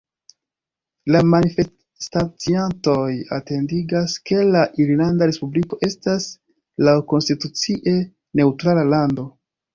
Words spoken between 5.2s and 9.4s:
Respubliko estas laŭkonstitucie neŭtrala lando.